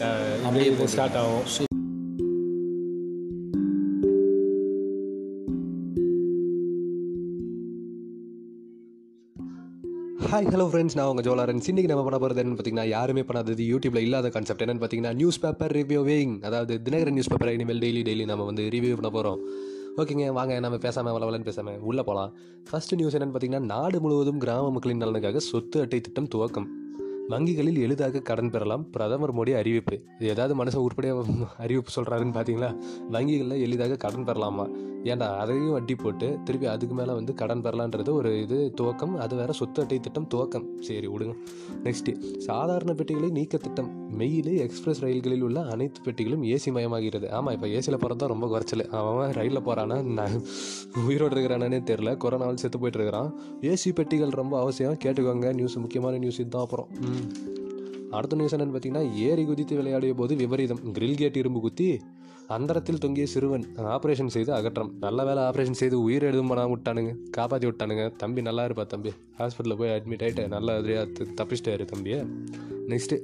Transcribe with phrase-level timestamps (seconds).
[0.00, 1.44] அப்படியே ஸ்டார்ட் ஆகும்
[10.24, 13.96] hi hello friends நான் உங்கள் ஜோலாரன் இன்றைக்கி நம்ம பண்ண போகிறது என்னன்னு பார்த்தீங்கன்னா யாருமே பண்ணாதது யூடியூப்ல
[13.96, 18.44] இல்லாத கான்செப்ட் என்னன்னு பார்த்தீங்கன்னா நியூஸ் பேப்பர் ரிவ்யூவிங் அதாவது தினகரன் நியூஸ் பேப்பர் இனிமேல் டெய்லி டெய்லி நம்ம
[18.44, 19.40] வந்து ரிவ்யூ பண்ண போகிறோம்
[19.96, 22.32] ஓகேங்க வாங்க நம்ம பேசாமல் வளவலன்னு பேசாமல் உள்ளே போகலாம்
[22.70, 26.68] ஃபர்ஸ்ட் நியூஸ் என்னன்னு பார்த்தீங்கன்னா நாடு முழுவதும் கிராம மக்களின் நலனுக்காக சொத்து அட்டை திட்டம் துவக்கம்.
[27.28, 28.90] வங்கிகளில் எளிதாக கடன் பெறலாம்.
[28.90, 29.96] பிரதமர் மோடி அறிவிப்பு.
[30.18, 31.24] இது ஏதாவது மனுஷன் உருப்படியாக
[31.58, 32.70] அறிவிப்பு சொல்கிறாருன்னு பார்த்தீங்களா
[33.10, 34.66] வங்கிகளில் எளிதாக கடன் பெறலாமா?
[35.04, 39.52] ஏன்டா அதையும் வட்டி போட்டு திருப்பி அதுக்கு மேலே வந்து கடன் பெறலான்றது ஒரு இது துவக்கம் அது வேற
[39.52, 40.78] சொத்து அட்டை திட்டம் துவக்கம்.
[40.80, 41.34] சரி விடுங்க.
[41.82, 43.90] நெக்ஸ்ட்டு சாதாரண பெட்டிகளை நீக்க திட்டம்.
[44.16, 47.30] மெயில் எக்ஸ்பிரஸ் ரயில்களில் உள்ள அனைத்து பெட்டிகளும் ஏசி மயமாகிறது.
[47.30, 48.90] ஆமாம் இப்போ ஏசியில் போகிறது தான் ரொம்ப குறைச்சல்.
[48.90, 50.42] அவன் ரயிலில் போகிறானா நான்
[51.06, 53.40] உயிரோடு இருக்கிறானே தெரில கொரோனாவில் செத்து போயிட்டு இருக்கிறான்.
[53.60, 54.98] ஏசி பெட்டிகள் ரொம்ப அவசியம்.
[55.04, 55.54] கேட்டுக்கோங்க.
[55.54, 56.88] நியூஸ் முக்கியமான நியூஸ் இதுதான் அப்புறம்.
[58.16, 60.82] அடுத்த நியூஸ் என்னன்னு பார்த்தீங்கன்னா ஏரி குதித்து விளையாடிய போது விபரீதம்.
[60.96, 61.88] கிரில் கேட் இரும்பு குத்தி
[62.54, 64.90] அந்தரத்தில் தொங்கிய சிறுவன் ஆப்ரேஷன் செய்து அகற்றம்.
[65.04, 67.12] நல்ல வேலை ஆப்ரேஷன் செய்து உயிர் எழுதும் பண்ணாம விட்டானுங்க.
[67.30, 68.04] காப்பாற்றி விட்டானுங்க.
[68.16, 69.12] தம்பி நல்லா இருப்பா தம்பி.
[69.38, 71.06] ஹாஸ்பிட்டலில் போய் அட்மிட் ஆகிட்டு நல்லா அதிரியாக
[71.38, 72.18] தப்பிச்சிட்டாரு தம்பியை.
[72.90, 73.18] நெக்ஸ்ட்டு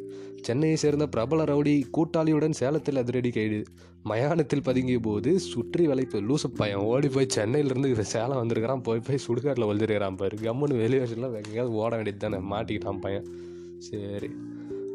[0.46, 3.60] சென்னையை சேர்ந்த பிரபல ரவுடி கூட்டாளியுடன் சேலத்தில் அதிரடி கைது.
[4.02, 8.82] மயானத்தில் பதுங்கிய போது சுற்றி வளைப்பு லூசு பையன் ஓடி போய் சென்னையிலேருந்து சேலம் வந்திருக்கிறான்.
[8.82, 10.36] போய் போய் சுடுகாட்டில் வளர்ந்துருக்கிறான் பாரு.
[10.46, 13.28] கம்முன்னு வெளியே வச்சுலாம் எங்கேயாவது ஓட வேண்டியது தானே மாட்டிக்கிட்டான் பையன்.
[13.80, 14.30] சரி.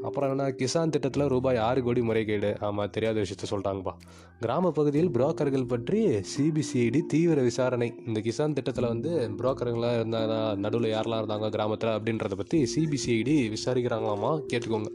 [0.03, 2.49] அப்புறம் என்ன கிசான் திட்டத்தில் ரூபாய் ஆறு கோடி முறைகேடு.
[2.59, 3.93] ஆமாம் தெரியாத விஷயத்த சொல்கிறாங்கப்பா
[4.39, 5.99] கிராம பகுதியில் புரோக்கர்கள் பற்றி
[6.33, 7.93] சிபிசிஐடி தீவிர விசாரணை.
[8.07, 14.31] இந்த கிசான் திட்டத்தில் வந்து புரோக்கருங்களாம் இருந்தாங்க நடுவில் யாரெல்லாம் இருந்தாங்க கிராமத்தில் அப்படின்றத பற்றி சிபிசிஐடி விசாரிக்கிறாங்களாமா?
[14.53, 14.91] கேட்டுக்கோங்க.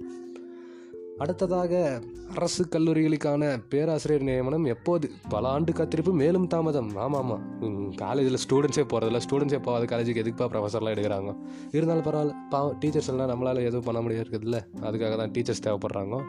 [1.20, 2.00] அடுத்ததாக
[2.34, 5.10] அரசு கல்லூரிகளுக்கான பேராசிரியர் நியமனம் எப்போது?
[5.28, 6.96] பல ஆண்டு காத்திருப்பு மேலும் தாமதம்.
[6.96, 7.22] ஆமாம்.
[7.22, 11.36] ஆமாம் காலேஜில் ஸ்டூடெண்ட்ஸே போகிறதில்ல ஸ்டூடெண்ட்ஸே போகாத காலேஜுக்கு எதுக்குப்பா ப்ரொஃபஸர்லாம் எடுக்கிறாங்க?
[11.72, 12.34] இருந்தாலும் பரவாயில்ல.
[12.50, 14.28] பாவம் டீச்சர்ஸ் எல்லாம் நம்மளால் எதுவும் பண்ண முடியாது
[14.80, 16.22] அதுக்காக தான் டீச்சர்ஸ் தேவைப்படுறாங்க.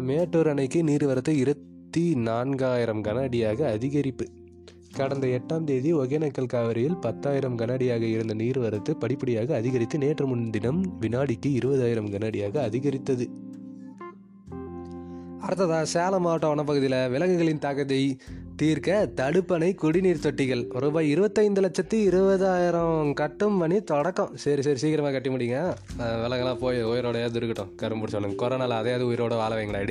[0.00, 4.26] மேட்டூர் அணைக்கு நீர்வரத்து இருபத்தி நான்காயிரம் கன அடியாக அதிகரிப்பு.
[4.92, 12.10] கடந்த எட்டாம் தேதி ஒகேனக்கல் காவிரியில் பத்தாயிரம் கனஅடியாக இருந்த நீர்வரத்து படிப்படியாக அதிகரித்து நேற்று முன்தினம் வினாடிக்கு இருபதாயிரம்
[12.10, 13.28] கனஅடியாக அதிகரித்தது.
[15.46, 17.98] அடுத்ததா சேலம் மாவட்ட வனப்பகுதியில் விலங்குகளின் தாக்கத்தை
[18.60, 20.62] தீர்க்க தடுப்பணை குடிநீர் தொட்டிகள்.
[20.84, 24.32] ரூபாய் இருபத்தைந்து லட்சத்தி இருபதாயிரம் கட்டும் பணி தொடக்கம்.
[24.44, 25.58] சரி சரி சீக்கிரமாக கட்டி முடிங்க.
[26.24, 29.82] விலங்கெல்லாம் போய் உயிரோடையாவது இருக்கட்டும் கரும்பு பிடிச்சவனுங்க கொரோனாவில் அதையாவது உயிரோட வாழ வைங்களா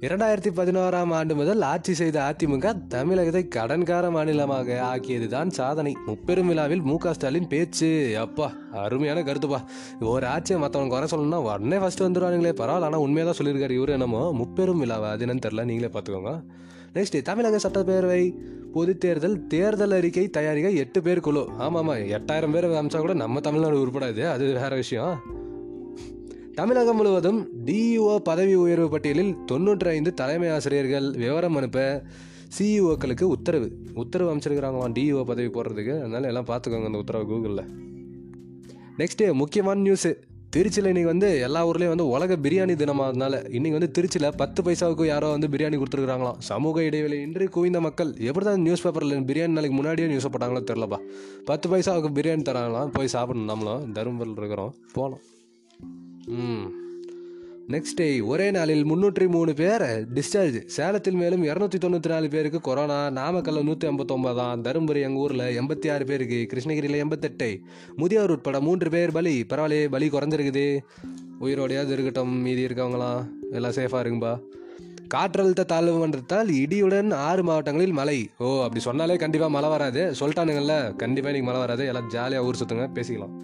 [0.00, 5.96] இரண்டாயிரத்தி பதினோராம் ஆண்டு முதல் ஆட்சி செய்த அதிமுக தமிழகத்தை கடன்கார மாநிலமாக ஆக்கியதுதான் சாதனை.
[6.06, 8.18] முப்பெரும் விழாவில் மு க ஸ்டாலின் பேச்சு.
[8.18, 9.60] அப்பா அருமையான கருத்துப்பா.
[10.00, 14.32] ஒரு ஆட்சியை மற்றவங்க குறை சொல்லணும்னா உடனே ஃபர்ஸ்ட் வந்துடுவானுங்களே பரவாயில்ல ஆனால் உண்மையாக தான் சொல்லியிருக்காரு இவரு என்னமோ.
[14.32, 15.08] முப்பெரும் விழாவா?
[15.10, 16.42] அது என்னன்னு தெரில நீங்களே பார்த்துக்கோங்க.
[16.94, 18.34] நெக்ஸ்ட் தமிழக சட்டப்பேரவை
[18.72, 21.48] பொதுத் தேர்தல் தேர்தல் அறிக்கை தயாரிக்க எட்டு பேர் குழு.
[21.58, 24.28] ஆமாம் ஆமாம் எட்டாயிரம் பேர் அமிச்சா கூட நம்ம தமிழ்நாடு உருப்படாது.
[24.28, 25.36] அது வேற விஷயம்.
[26.58, 32.02] தமிழகம் முழுவதும் டிஇஓ பதவி உயர்வு பட்டியலில் தொண்ணூற்றி ஐந்து தலைமை ஆசிரியர்கள் விவரம் அனுப்ப
[32.58, 33.72] சிஇஓக்களுக்கு உத்தரவு.
[33.94, 35.98] உத்தரவு அமைச்சிருக்கிறாங்களாம் டிஇஓ பதவி போடுறதுக்கு.
[35.98, 37.62] அதனால எல்லாம் பார்த்துக்கோங்க அந்த உத்தரவு கூகுளில்
[38.98, 40.14] நெக்ஸ்ட்டு முக்கியமான நியூஸு
[40.56, 45.28] திருச்சியில் இன்றைக்கி வந்து எல்லா ஊர்லேயும் வந்து உலக பிரியாணி தினமாகறதுனால இன்றைக்கி வந்து திருச்சியில் பத்து பைசாவுக்கு யாரோ
[45.28, 50.08] வந்து பிரியாணி கொடுத்துருக்காங்களாம் சமூக இடைவெளி இன்றி குவிந்த மக்கள் எப்படி தான் நியூஸ் பேப்பரில் பிரியாணி நாளைக்கு முன்னாடியே
[50.08, 50.98] நியூஸ் போட்டாங்களோ தெரிலப்பா
[51.44, 52.92] பத்து பைசாவுக்கு பிரியாணி தராங்களாம்.
[52.92, 53.92] போய் சாப்பிடணும் நம்மளும்.
[53.92, 54.74] தருமபுரியில் இருக்கிறோம்.
[54.92, 55.20] போகலாம்
[57.72, 59.84] நெக்ஸ்ட் டே ஒரே நாளில் முன்னூற்றி மூணு பேர்
[60.14, 65.92] டிஸ்சார்ஜ் சேலத்தில் மேலும் இரநூத்தி தொண்ணூற்றி நாலு பேருக்கு கொரோனா நாமக்கல்ல நூற்றி ஐம்பத்தொம்பதாம் தருமபுரி எங்கள் ஊரில் எண்பத்தி
[65.92, 67.60] ஆறு பேருக்கு கிருஷ்ணகிரியில் எண்பத்தெட்டு.
[67.96, 69.44] முதியோர் உட்பட மூன்று பேர் பலி.
[69.48, 70.78] பரவாயில்லையே பலி குறைஞ்சிருக்குது.
[71.40, 74.40] உயிரோடையாவது இருக்கட்டும் மீதி இருக்கவங்களாம் எல்லாம் சேஃபாக இருக்கும்பா
[75.14, 78.30] காற்றழுத்த தாழ்வு மன்றத்தால் இடியுடன் ஆறு மாவட்டங்களில் மழை.
[78.38, 80.14] ஓ அப்படி சொன்னாலே கண்டிப்பாக மழை வராது.
[80.20, 81.86] சொல்லிட்டானுங்கள்ல கண்டிப்பாக இன்றைக்கி மழை வராது.
[81.86, 83.36] எல்லாம் ஜாலியாக ஊர் சுற்றுங்க பேசிக்கலாம்.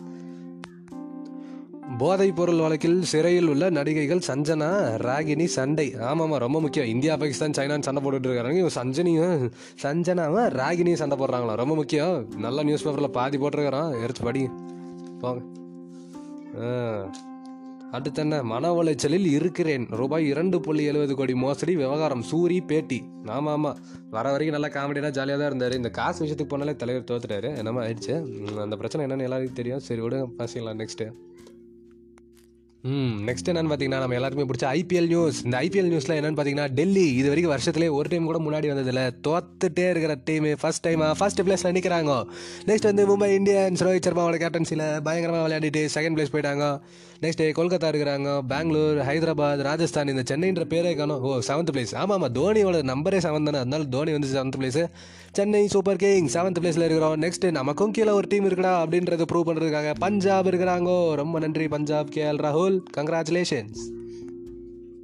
[1.99, 4.69] போதைப் பொருள் வழக்கில் சிறையில் உள்ள நடிகைகள் சஞ்சனா
[5.09, 5.95] ராகினி சண்டை.
[5.99, 6.89] ஆமாம்மா ரொம்ப முக்கியம்.
[6.89, 9.51] இந்தியா பாகிஸ்தான் சைனான்னு சண்டை போட்டுட்டு இருக்காங்க இவங்க சஞ்சனியும்
[9.83, 12.33] சஞ்சனாவும் ராகினியும் சண்டை போடுறாங்களா ரொம்ப முக்கியம்.
[12.37, 13.93] நல்ல நியூஸ் பேப்பரில் பாதி போட்டிருக்கிறான்.
[14.07, 14.51] எரிச்சு படி.
[15.21, 15.43] போங்க.
[17.91, 18.43] அடுத்து என்ன?
[18.43, 19.87] மன உளைச்சலில் இருக்கிறேன்.
[19.91, 23.05] ரூபாய் இரண்டு புள்ளி எழுபது கோடி மோசடி விவகாரம் சூரி பேட்டி.
[23.27, 23.77] ஆமாம் ஆமாம்
[24.11, 25.77] வர வரைக்கும் நல்லா காமெடியாக ஜாலியாக தான் இருந்தார்.
[25.77, 27.57] இந்த காசு விஷயத்துக்கு போனாலே தலைவர் தோத்துட்டாரு.
[27.57, 28.15] என்னமா ஆயிடுச்சு.
[28.61, 29.81] அந்த பிரச்சனை என்னன்னு எல்லாருக்கும் தெரியும்.
[29.81, 30.27] சரி விடுங்க.
[30.39, 31.13] பேசிக்கலாம் நெக்ஸ்ட்டு
[32.93, 37.05] ம் நெக்ஸ்ட் என்னன்னு பார்த்தீங்கன்னா நம்ம எல்லாருமே பிடிச்ச ஐபிஎல் நியூஸ் இந்த ஐபிஎல் நியூஸில் என்னன்னு பார்த்தீங்கன்னா டெல்லி
[37.15, 39.03] இது வரைக்கும் வருஷத்துலேயே ஒரு டைம் கூட முன்னாடி வந்ததில்ல.
[39.27, 42.17] தோத்துட்டே இருக்கிற டீம் ஃபர்ஸ்ட் டைமா ஃபர்ஸ்ட் பிளேஸில் நிற்கிறாங்க
[42.67, 46.67] நெக்ஸ்ட் வந்து மும்பை இந்தியன்ஸ் ரோஹித் சர்மாவோட கேப்டன்சியில் பயங்கரமாக விளையாடிட்டு செகண்ட் பிளேஸ் போயிட்டாங்க.
[47.23, 51.23] நெக்ஸ்ட் கொல்கத்தா இருக்கிறாங்க பெங்களூர் ஹைதராபாத் ராஜஸ்தான் இந்த சென்னைன்ற பேரே காணும்.
[51.23, 53.59] ஓ செவன்த் பிளேஸ் ஆமாம் ஆமாம் தோனியோட நம்பரே செவன் தானே.
[53.65, 54.81] அதனால தோனி வந்து seventh place
[55.33, 57.17] Chennai super king seventh பிளேஸில் இருக்கிறோம்.
[57.23, 60.91] நெக்ஸ்ட் நமக்கும் கீழே ஒரு டீம் இருக்குடா அப்படின்றத ப்ரூவ் பண்ணுறதுக்காக பஞ்சாப் இருக்கிறாங்க.
[61.15, 62.74] ரொம்ப நன்றி பஞ்சாப் கேஎல் ராகுல்.
[62.97, 63.83] கங்க்ராச்சுலேஷன்ஸ்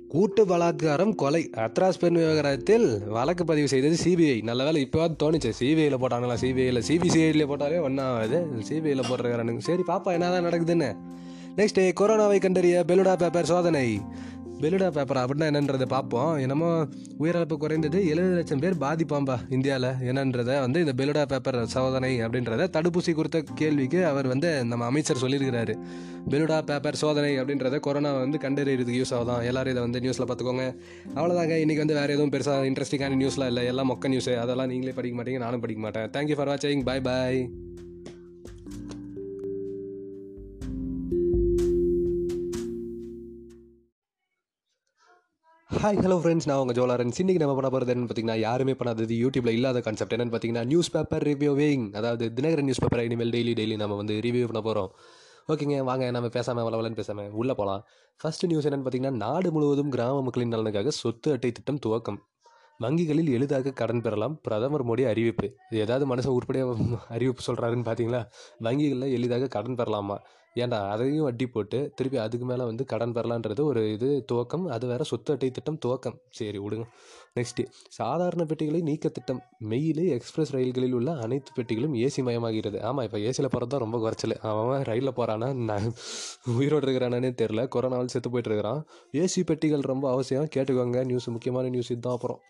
[0.09, 1.51] கூட்டு பலாத்காரம் கொலை.
[1.57, 5.53] அத்ராஸ் பெண் விவகாரத்தில் வழக்கு பதிவு செய்தது சிபிஐ நல்ல வேலை இப்போவாது தோணுச்சு.
[5.61, 6.37] சிபிஐயில் போட்டாங்களா?
[6.41, 10.97] சிபிஐயில் சிபிசிஐடியில் போட்டாலே ஒன்றாவது சிபிஐயில் போட்டுருக்கானுங்க சரி பாப்பா என்னதான் நடக்குதுன்னு.
[11.57, 14.01] நெக்ஸ்ட் கொரோனாவை கண்டறிய பெலுடா பேப்பர் சோதனை.
[14.63, 16.39] பெலுடா பேப்பர் அப்படின்னா என்னன்றதை பார்ப்போம்.
[16.39, 16.69] என்னமோ
[17.23, 23.13] உயிரிழப்பு குறைந்தது எழுபது லட்சம் பேர் பாதிப்பாம்பா இந்தியாவில் என்னன்றதை வந்து இந்த பெலுடா பேப்பர் சோதனை அப்படின்றத தடுப்பூசி
[23.15, 25.77] குறித்த கேள்விக்கு அவர் வந்து நம்ம அமைச்சர் சொல்லியிருக்கிறாரு.
[26.31, 29.43] பெலுடா பேப்பர் சோதனை அப்படின்றத கொரோனா வந்து கண்டறியறதுக்கு யூஸ் ஆகுதான்.
[29.43, 30.67] எல்லாரும் இதை வந்து நியூஸில் பார்த்துக்கோங்க.
[31.15, 33.65] அவ்வளோதாங்க இன்றைக்கி வந்து வேறு எதுவும் பெருசாக இன்ட்ரெஸ்டிங்கான நியூஸ்லாம் இல்லை.
[33.65, 35.39] எல்லாம் மொக்க நியூஸ் அதெல்லாம் நீங்களே படிக்க மாட்டீங்க.
[35.47, 36.09] நானும் படிக்க மாட்டேன்.
[36.17, 37.41] தேங்க்யூ ஃபார் வாட்சிங் bye bye
[45.83, 47.13] hi hello friends நான் உங்கள் ஜோலாரன்.
[47.23, 51.25] இன்னைக்கு நம்ம பண்ண போகிறது என்னன்னு பார்த்தீங்கன்னா யாருமே பண்ணாதது யூடியூப்ல இல்லாத கான்செப்ட் என்னன்னு பார்த்தீங்கன்னா நியூஸ் பேப்பர்
[51.29, 54.91] ரிவ்யூவிங் அதாவது தினகரன் நியூஸ் பேப்பரை இனிமேல் டெய்லி டெய்லி நம்ம வந்து ரிவ்யூ பண்ண போகிறோம்
[55.53, 57.85] ஓகேங்க வாங்க நம்ம பேசாமல் வளவலன்னு பேசாமல் உள்ளே போகலாம்
[58.21, 62.19] ஃபஸ்ட்டு நியூஸ் என்னன்னு பார்த்தீங்கன்னா நாடு முழுவதும் கிராம மக்களின் நலனுக்காக சொத்து அட்டை திட்டம் துவக்கம்.
[62.81, 64.37] வங்கிகளில் எளிதாக கடன் பெறலாம்.
[64.47, 65.49] பிரதமர் மோடி அறிவிப்பு.
[65.71, 66.77] இது ஏதாவது மனுஷன் உருப்படியாக
[67.17, 68.21] அறிவிப்பு சொல்கிறாருன்னு பார்த்தீங்களா
[68.69, 70.19] வங்கிகளில் எளிதாக கடன் பெறலாமா?
[70.55, 74.65] ஏன்டா அதையும் வட்டி போட்டு திருப்பி அதுக்கு மேலே வந்து கடன் பெறலான்றது ஒரு இது துவக்கம்.
[74.67, 76.17] அது வேறு சொத்து அட்டை திட்டம் துவக்கம்.
[76.31, 76.87] சரி விடுங்க.
[77.37, 79.41] நெக்ஸ்ட்டு சாதாரண பெட்டிகளை நீக்க திட்டம்.
[79.59, 82.83] மெயில் எக்ஸ்பிரஸ் ரயில்களில் உள்ள அனைத்து பெட்டிகளும் ஏசி மயமாகிறது.
[82.83, 84.37] ஆமாம் இப்போ ஏசியில் போகிறது தான் ரொம்ப குறைச்சல்.
[84.41, 85.93] அவன் ரயிலில் போகிறானா நான்
[86.57, 88.85] உயிரோடு இருக்கிறானே தெரில கொரோனாவில் செத்து போயிட்டு இருக்கிறான்.
[89.13, 90.49] ஏசி பெட்டிகள் ரொம்ப அவசியம்.
[90.57, 91.05] கேட்டுக்கோங்க.
[91.05, 92.41] நியூஸ் முக்கியமான நியூஸ் இதுதான் அப்புறம்.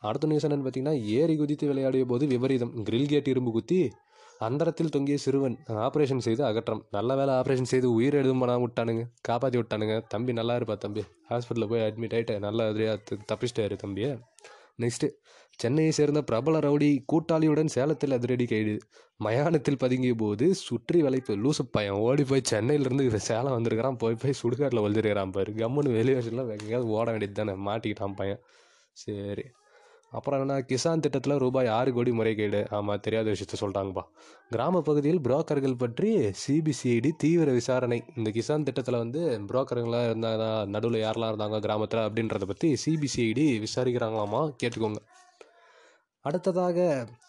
[0.00, 2.84] அடுத்த நியூஸ் என்னென்னு பார்த்தீங்கன்னா ஏரி குதித்து விளையாடிய போது விபரீதம்.
[2.84, 3.90] கிரில் கேட் இரும்பு குத்தி
[4.46, 5.56] அந்தரத்தில் தொங்கிய சிறுவன்
[5.86, 6.82] ஆப்ரேஷன் செய்து அகற்றம்.
[6.96, 9.02] நல்ல வேலை ஆப்ரேஷன் செய்து உயிர் எதுவும் பண்ணாம விட்டானுங்க.
[9.28, 9.96] காப்பாற்றி விட்டானுங்க.
[10.08, 11.02] தம்பி நல்லா இருப்பா தம்பி.
[11.30, 14.10] ஹாஸ்பிட்டலில் போய் அட்மிட் ஆகிட்டு நல்லா எதிரியாக தப்பிச்சிட்டாரு தம்பியை.
[14.82, 15.08] நெக்ஸ்ட்டு
[15.62, 18.74] சென்னையை சேர்ந்த பிரபல ரவுடி கூட்டாளியுடன் சேலத்தில் அதிரடி கைது.
[19.24, 23.98] மயானத்தில் பதுங்கிய போது சுற்றி வளைப்பு லூசு பையன் ஓடி போய் சென்னையிலேருந்து சேலம் வந்திருக்கிறான்.
[24.02, 25.52] போய் போய் சுடுகாட்டில் ஒழிச்சிருக்கிறான் பாரு.
[25.62, 27.54] கம்முன்னு வெளியே வச்சுலாம் எங்கேயாவது ஓட வேண்டியது தானே.
[27.68, 28.42] மாட்டிக்கிட்டான் பையன்.
[29.02, 29.44] சரி.
[30.12, 32.60] அப்புறம் என்ன கிசான் திட்டத்தில் ரூபாய் ஆறு கோடி முறைகேடு.
[32.70, 34.04] ஆமாம் தெரியாத விஷயத்த சொல்லிட்டாங்கப்பா
[34.50, 36.10] கிராம பகுதியில் புரோக்கர்கள் பற்றி
[36.42, 37.98] சிபிசிஐடி தீவிர விசாரணை.
[38.16, 39.22] இந்த கிசான் திட்டத்தில் வந்து
[39.52, 44.42] புரோக்கருங்களாம் இருந்தாங்க நடுவில் யாரெல்லாம் இருந்தாங்க கிராமத்தில் அப்படின்றத பற்றி சிபிசிஐடி விசாரிக்கிறாங்களாமா?
[44.62, 45.02] கேட்டுக்கோங்க.
[46.24, 46.78] அடுத்ததாக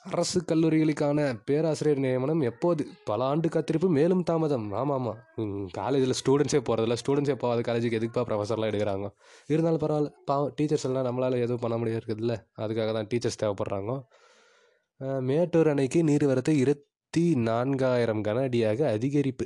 [0.04, 2.88] அரசு கல்லூரிகளுக்கான பேராசிரியர் நியமனம் எப்போது?
[3.04, 4.72] பல ஆண்டு காத்திருப்பு மேலும் தாமதம்.
[4.72, 4.98] ஆமாம்.
[4.98, 9.10] ஆமாம் காலேஜில் ஸ்டூடெண்ட்ஸே போகிறதில்ல ஸ்டூடெண்ட்ஸே போகாத காலேஜுக்கு எதுக்குப்பா ப்ரொஃபஸர்லாம் எடுக்கிறாங்க?
[9.48, 10.12] இருந்தாலும் பரவாயில்ல.
[10.26, 13.94] பாவம் டீச்சர்ஸ் எல்லாம் நம்மளால் எதுவும் பண்ண முடியாதுல்ல அதுக்காக தான் டீச்சர்ஸ் தேவைப்படுறாங்க.
[15.20, 19.46] மேட்டூர் அணைக்கு நீர்வரத்து இருபத்தி நான்காயிரம் கன அடியாக அதிகரிப்பு.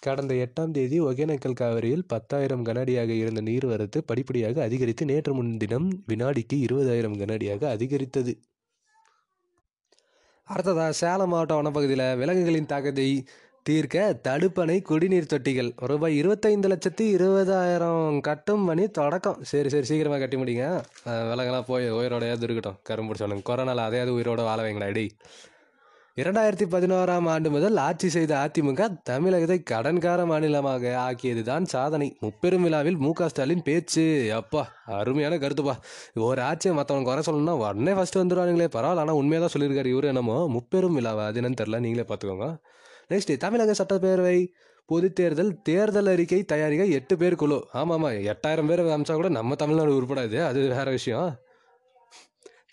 [0.00, 7.16] கடந்த எட்டாம் தேதி ஒகேனக்கல் காவிரியில் பத்தாயிரம் கனஅடியாக இருந்த நீர்வரத்து படிப்படியாக அதிகரித்து நேற்று முன்தினம் வினாடிக்கு இருபதாயிரம்
[7.22, 8.34] கனஅடியாக அதிகரித்தது.
[10.52, 13.06] அடுத்ததாக சேலம் மாவட்ட வனப்பகுதியில் விலங்குகளின் தாக்கத்தை
[13.66, 15.70] தீர்க்க தடுப்பணை குடிநீர் தொட்டிகள்.
[15.90, 19.38] ரூபாய் இருபத்தைந்து லட்சத்தி இருபதாயிரம் கட்டும் பணி தொடக்கம்.
[19.50, 20.66] சரி சரி சீக்கிரமாக கட்டி முடிங்க.
[21.30, 25.06] விலங்கெல்லாம் போய் உயிரோடையாவது இருக்கட்டும் கரும்பு சொல்லுங்கள் கொரோனாவில் அதையாவது உயிரோட வாழ வைங்களா அடி
[26.20, 32.08] இரண்டாயிரத்தி பதினோராம் ஆண்டு முதல் ஆட்சி செய்த அதிமுக தமிழகத்தை கடன்கார மாநிலமாக ஆக்கியதுதான் சாதனை.
[32.20, 34.04] முப்பெரும் விழாவில் மு க ஸ்டாலின் பேச்சு.
[34.38, 34.62] அப்பா
[34.96, 35.74] அருமையான கருத்துப்பா.
[36.28, 40.38] ஒரு ஆட்சியை மற்றவங்க குறை சொல்லணும்னா உடனே ஃபஸ்ட்டு வந்துடுவானுங்களே பரவாயில்ல ஆனால் உண்மையாக தான் சொல்லியிருக்காரு இவரு என்னமோ.
[40.56, 42.48] முப்பெரும் விழாவா அது என்னன்னு தெரில நீங்களே பார்த்துக்கோங்க.
[43.12, 44.38] நெக்ஸ்ட் தமிழக சட்டப்பேரவை
[44.86, 47.60] பொது தேர்தல் தேர்தல் அறிக்கை தயாரிக்க எட்டு பேர் குழு.
[47.72, 51.30] ஆமாம் ஆமாம் எட்டாயிரம் பேர் அமிச்சா கூட நம்ம தமிழ்நாடு உருப்படாது அது வேற விஷயம்.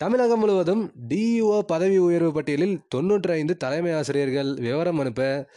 [0.00, 5.48] தமிழகம் முழுவதும் டிஇஓ பதவி உயர்வு பட்டியலில் தொண்ணூற்றி ஐந்து தலைமை ஆசிரியர்கள் விவரம் அனுப்ப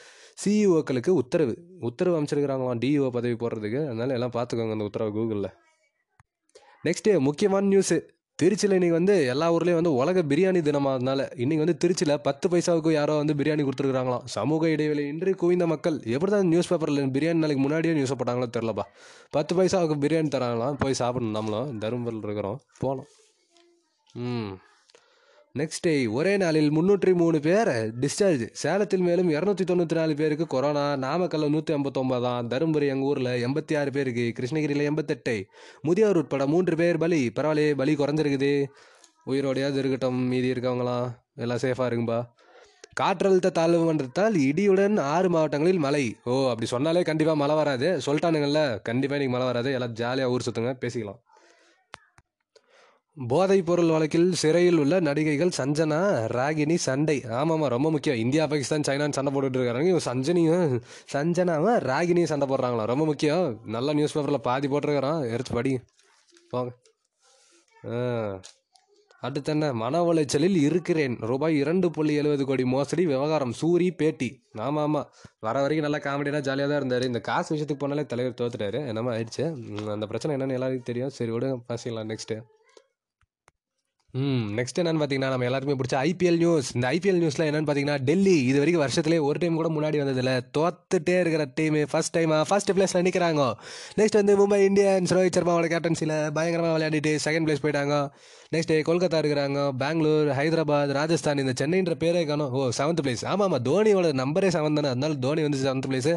[0.43, 1.53] சிஇஓக்களுக்கு உத்தரவு.
[1.79, 3.79] உத்தரவு அமைச்சிருக்கிறாங்களாம் டிஇஓ பதவி போடுறதுக்கு.
[3.85, 5.49] அதனால எல்லாம் பார்த்துக்கோங்க அந்த உத்தரவு கூகுளில்
[6.87, 7.97] நெக்ஸ்ட்டு முக்கியமான நியூஸு
[8.39, 13.15] திருச்சியில் இன்றைக்கி வந்து எல்லா ஊர்லேயும் வந்து உலக பிரியாணி தினமாகனால இன்றைக்கி வந்து திருச்சியில் பத்து பைசாவுக்கு யாரோ
[13.15, 17.93] வந்து பிரியாணி கொடுத்துருக்காங்களாம் சமூக இடைவெளி இன்றி குவிந்த மக்கள் எப்படி தான் நியூஸ் பேப்பரில் பிரியாணி நாளைக்கு முன்னாடியே
[17.93, 18.85] நியூஸ் போட்டாங்களோ தெரிலப்பா
[19.29, 20.75] பத்து பைசாவுக்கு பிரியாணி தராங்களாம்.
[20.79, 21.79] போய் சாப்பிடணும் நம்மளும்.
[21.79, 22.59] தருமபுரியில் இருக்கிறோம்.
[22.79, 23.09] போகலாம்.
[24.13, 24.51] ம்.
[25.57, 27.67] நெக்ஸ்ட் டே ஒரே நாளில் முந்நூற்றி மூணு பேர்
[27.99, 33.77] டிஸ்சார்ஜ் சேலத்தில் மேலும் இரநூத்தி தொண்ணூற்றி நாலு பேருக்கு கொரோனா நாமக்கல்ல நூற்றி ஐம்பத்தொம்பதாம் தருமபுரி எங்கள் ஊரில் எண்பத்தி
[33.77, 35.45] ஆறு பேருக்கு கிருஷ்ணகிரியில் எண்பத்தெட்டு.
[35.81, 37.31] முதியோர் உட்பட மூன்று பேர் பலி.
[37.35, 38.65] பரவாயில்லையே பலி குறைஞ்சிருக்குது.
[39.25, 41.15] உயிரோடையாவது இருக்கட்டும் மீதி இருக்கவங்களாம்.
[41.35, 42.25] எல்லாம் சேஃபாக இருக்கும்பா
[43.01, 46.15] காற்றழுத்த தாழ்வு மன்றத்தால் இடியுடன் ஆறு மாவட்டங்களில் மழை.
[46.23, 47.97] ஓ அப்படி சொன்னாலே கண்டிப்பாக மழை வராது.
[48.05, 49.71] சொல்லிட்டானுங்கள்ல கண்டிப்பாக இன்னைக்கு மழை வராது.
[49.71, 51.19] எல்லாம் ஜாலியாக ஊர் சுற்றுங்க பேசிக்கலாம்.
[53.27, 57.17] போதைப் பொருள் வழக்கில் சிறையில் உள்ள நடிகைகள் சஞ்சனா ராகினி சண்டை.
[57.17, 58.17] ஆமாம்மா ரொம்ப முக்கியம்.
[58.17, 59.83] இந்தியா பாகிஸ்தான் சைனான்னு சண்டை போட்டுட்டு இருக்காங்க.
[59.83, 60.81] இவன் சஞ்சனியும்
[61.13, 62.85] சஞ்சனாவும் ராகினியும் சண்டை போடுறாங்களா?
[62.85, 63.59] ரொம்ப முக்கியம்.
[63.65, 65.31] நல்ல நியூஸ் பேப்பரில் பாதி போட்டிருக்கிறான்.
[65.31, 65.79] எடுத்து படி.
[66.49, 68.39] போங்க.
[69.21, 69.73] அடுத்து என்ன?
[69.73, 71.17] மன உளைச்சலில் இருக்கிறேன்.
[71.19, 74.43] ரூபாய் இரண்டு புள்ளி எழுபது கோடி மோசடி விவகாரம் சூரி பேட்டி.
[74.53, 77.05] ஆமாம் ஆமாம் வர வரைக்கும் நல்லா காமெடியாக ஜாலியாக தான் இருந்தார்.
[77.05, 78.87] இந்த காசு விஷயத்துக்கு போனாலே தலைவர் தோத்துட்டாரு.
[78.87, 79.43] என்னமா ஆயிடுச்சு.
[79.91, 81.09] அந்த பிரச்சனை என்னென்னு எல்லாருக்கும் தெரியும்.
[81.09, 81.59] சரி விடுங்க.
[81.69, 82.41] பேசிக்கலாம் நெக்ஸ்ட்டு
[84.13, 88.45] ம் நெக்ஸ்ட் என்னன்னு பார்த்தீங்கன்னா நம்ம எல்லாருமே பிடிச்ச ஐபிஎல் நியூஸ் இந்த ஐபிஎல் நியூஸில் என்னன்னு பார்த்தீங்கன்னா டெல்லி
[88.45, 90.31] இது வரைக்கும் வருஷத்துலேயே ஒரு டைம் கூட முன்னாடி வந்ததில்ல.
[90.57, 93.53] தோத்துட்டே இருக்கிற டீம் ஃபர்ஸ்ட் டைமாக ஃபர்ஸ்ட் பிளேஸில் நிற்கிறாங்க
[93.99, 97.95] நெக்ஸ்ட் வந்து மும்பை இந்தியன்ஸ் ரோஹித் சர்மாவோட கேப்டன்சியில் பயங்கரமாக விளையாடிட்டு செகண்ட் பிளேஸ் போயிட்டாங்க.
[98.53, 102.51] நெக்ஸ்ட் கொல்கத்தா இருக்கிறாங்க பெங்களூர் ஹைதராபாத் ராஜஸ்தான் இந்த சென்னைன்ற பேரே காணும்.
[102.51, 104.89] ஓ செவன்த் பிளேஸ் ஆமாம் ஆமாம் தோனியோட நம்பரே செவன் தானே.
[104.93, 106.11] அதனால தோனி வந்து seventh place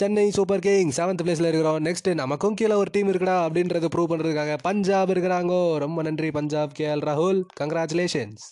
[0.00, 1.80] Chennai super king seventh பிளேஸில் இருக்கிறோம்.
[1.86, 5.54] நெக்ஸ்ட் நமக்கும் கீழே ஒரு டீம் இருக்குடா அப்படின்றத ப்ரூவ் பண்ணுறதுக்காக பஞ்சாப் இருக்கிறாங்க.
[5.84, 8.44] ரொம்ப நன்றி பஞ்சாப் கே எல் ராகுல் கங்க்ராச்சுலேஷன்ஸ்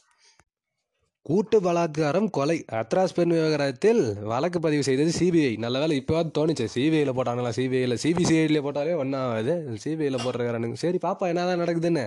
[1.27, 2.65] கூட்டு பலாத்காரம் கொலை.
[2.73, 6.67] அத்ராஸ் பெண் விவகாரத்தில் வழக்கு பதிவு செய்தது சிபிஐ நல்ல வேலை இப்போவாது தோணுச்சு.
[6.75, 12.07] சிபிஐயில் போட்டாங்களா சிபிஐயில் சிபிசிஐடியில் போட்டாலே ஒன்றாவது சிபிஐயில் போடுறாங்க சரி பாப்பா என்னதான் நடக்குதுன்னு.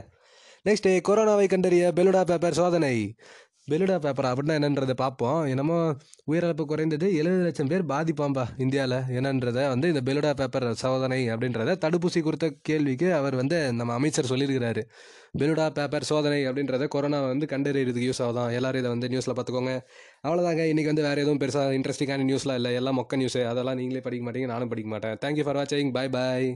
[0.68, 2.96] நெக்ஸ்ட்டு கொரோனாவை கண்டறிய பெலுடா பேப்பர் சோதனை.
[3.72, 5.38] பெலுடா பேப்பர் அப்படின்னா என்னன்றதை பார்ப்போம்.
[5.52, 5.76] என்னமோ
[6.32, 12.22] உயிரிழப்பு குறைந்தது எழுபது லட்சம் பேர் பாதிப்பாம்பா இந்தியாவில் என்னன்றதை வந்து இந்த பெலுடா பேப்பர் சோதனை அப்படின்றத தடுப்பூசி
[12.26, 14.84] குறித்த கேள்விக்கு அவர் வந்து நம்ம அமைச்சர் சொல்லியிருக்கிறாரு.
[15.40, 19.76] பெலுடா பேப்பர் சோதனை அப்படின்றத கொரோனா வந்து கண்டறியறதுக்கு யூஸ் ஆகும் எல்லாரும் இதை வந்து நியூஸில் பார்த்துக்கோங்க.
[20.26, 22.74] அவ்வளோதாங்க இன்றைக்கி வந்து வேறு எதுவும் பெருசாக இன்ட்ரெஸ்டிங்கான நியூஸ்லாம் இல்லை.
[22.82, 24.52] எல்லாம் மொக்க நியூஸ் அதெல்லாம் நீங்களே படிக்க மாட்டீங்க.
[24.56, 25.18] நானும் படிக்க மாட்டேன்.
[25.24, 26.50] தேங்க்யூ ஃபார் வாட்சிங் பாய் பாய்